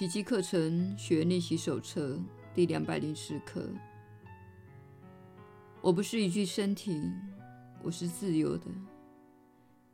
[0.00, 2.18] 奇迹课程学练习手册
[2.54, 3.68] 第两百零四课。
[5.82, 7.12] 我不是一具身体，
[7.82, 8.64] 我是自由的，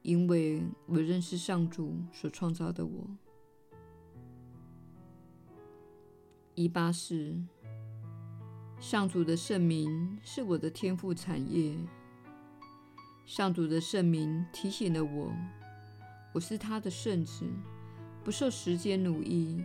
[0.02, 3.04] 因为我认识上主所创造的我。
[6.54, 7.34] 一八四，
[8.78, 11.76] 上主的圣名是我的天赋产业。
[13.24, 15.32] 上主的圣名提醒了我，
[16.32, 17.44] 我是他的圣子，
[18.22, 19.60] 不受时间奴役。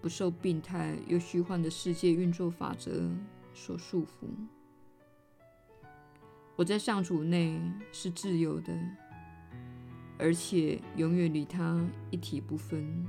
[0.00, 3.10] 不受病态又虚幻的世界运作法则
[3.52, 4.28] 所束缚。
[6.56, 7.60] 我在上主内
[7.92, 8.76] 是自由的，
[10.18, 13.06] 而且永远与他一体不分。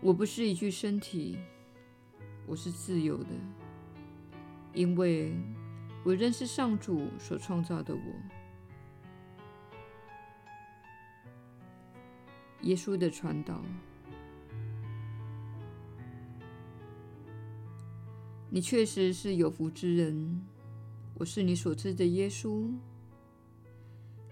[0.00, 1.38] 我不是一具身体，
[2.46, 3.30] 我是自由的，
[4.74, 5.32] 因为
[6.04, 8.00] 我认识上主所创造的我。
[12.62, 13.60] 耶稣的传道，
[18.48, 20.40] 你确实是有福之人。
[21.14, 22.72] 我是你所知的耶稣。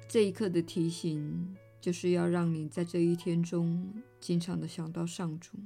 [0.08, 5.56] 这一刻的提醒，就是要让你在这一天中，经常的想到上主。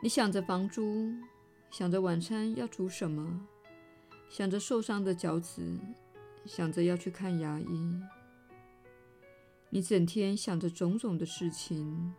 [0.00, 1.12] 你想着房租，
[1.70, 3.46] 想着晚餐要煮什么，
[4.28, 5.78] 想着受伤的脚趾，
[6.44, 8.00] 想着要去看牙医。
[9.70, 12.14] 你整天想着种种的事情，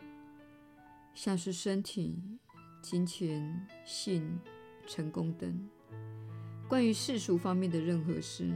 [1.15, 2.21] 像是身体、
[2.79, 4.39] 金钱、性、
[4.85, 5.69] 成功等，
[6.67, 8.53] 关于世俗方面的任何事。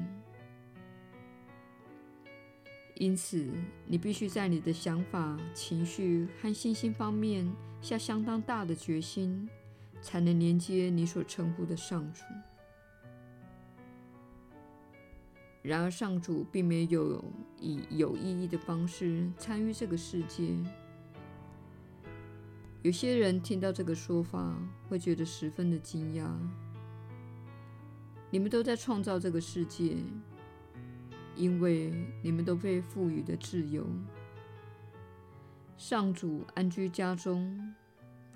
[2.95, 3.49] 因此，
[3.87, 9.49] 你必须在你的想法、情绪和信心方面下相当大的决心，
[10.03, 12.21] 才能连接你所称呼的上主。
[15.63, 17.23] 然而，上主并没有
[17.57, 20.53] 以有意义的方式参与这个世界。
[22.81, 24.53] 有些人听到这个说法，
[24.89, 26.29] 会觉得十分的惊讶。
[28.29, 29.95] 你们都在创造这个世界，
[31.37, 33.87] 因为你们都被赋予的自由。
[35.77, 37.73] 上主安居家中，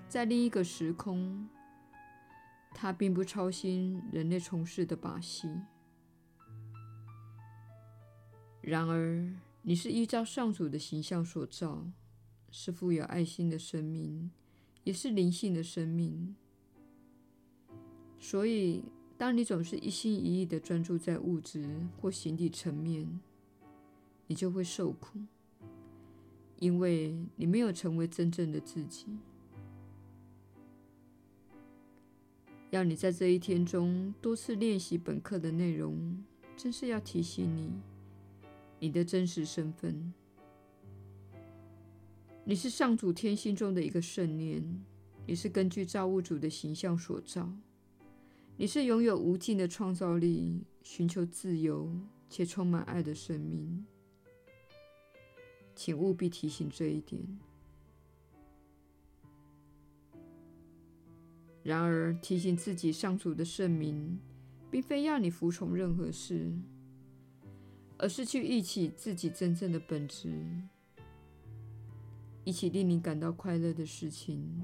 [0.08, 1.46] 在另一个时空，
[2.72, 5.46] 他并不操心人类从事的把戏。
[8.68, 9.26] 然而，
[9.62, 11.86] 你是依照上主的形象所造，
[12.50, 14.30] 是富有爱心的生命，
[14.84, 16.36] 也是灵性的生命。
[18.20, 18.84] 所以，
[19.16, 21.66] 当你总是一心一意的专注在物质
[21.98, 23.18] 或形体层面，
[24.26, 25.18] 你就会受苦，
[26.58, 29.06] 因为你没有成为真正的自己。
[32.68, 36.22] 要你在这一天中多次练习本课的内容，
[36.54, 37.72] 真是要提醒你。
[38.80, 40.12] 你的真实身份，
[42.44, 44.62] 你是上主天心中的一个圣念，
[45.26, 47.50] 你是根据造物主的形象所造，
[48.56, 51.92] 你是拥有无尽的创造力、寻求自由
[52.30, 53.84] 且充满爱的生命。
[55.74, 57.20] 请务必提醒这一点。
[61.64, 64.18] 然而，提醒自己上主的圣名，
[64.70, 66.52] 并非要你服从任何事。
[67.98, 70.32] 而是去忆起自己真正的本质，
[72.44, 74.62] 忆起令你感到快乐的事情，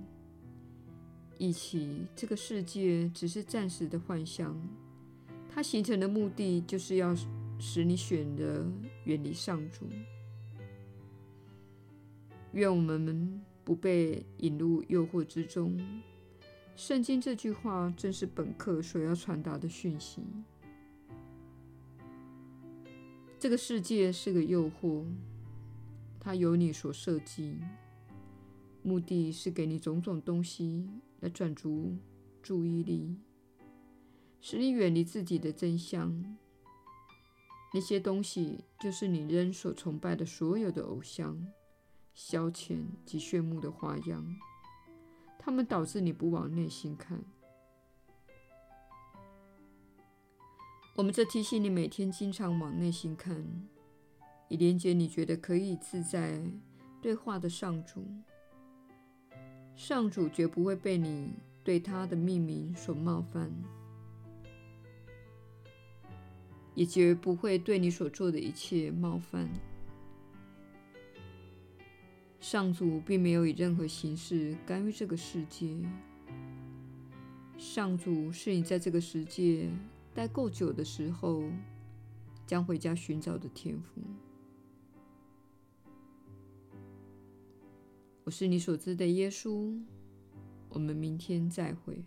[1.37, 4.57] 忆起这个世界只是暂时的幻象，
[5.53, 7.13] 它形成的目的就是要
[7.59, 8.65] 使你选择
[9.05, 9.89] 远离上主。
[12.53, 15.77] 愿我们不被引入诱惑之中。
[16.77, 20.23] 圣经这句话正是本课所要传达的讯息。
[23.45, 25.05] 这个世界是个诱惑，
[26.19, 27.59] 它由你所设计，
[28.83, 30.89] 目的是给你种种东西
[31.21, 31.95] 来转足
[32.43, 33.19] 注意力，
[34.41, 36.25] 使你远离自己的真相。
[37.75, 41.47] 那些东西就是你仍所崇拜的所有的偶像、
[42.15, 44.25] 消遣及炫目的花样，
[45.39, 47.23] 它们导致你不往内心看。
[50.97, 53.45] 我们这提醒你，每天经常往内心看，
[54.49, 56.41] 以连接你觉得可以自在
[57.03, 58.05] 对话的上主。
[59.75, 61.33] 上主绝不会被你
[61.65, 63.51] 对他的命名所冒犯，
[66.77, 69.49] 也绝不会对你所做的一切冒犯。
[72.39, 75.77] 上主并没有以任何形式干预这个世界。
[77.59, 79.69] 上主是你在这个世界。
[80.15, 81.43] 待够久的时候
[82.47, 84.01] 将回家寻找的天赋。
[88.23, 89.79] 我是你所知的耶稣
[90.71, 92.05] 我们明天再会。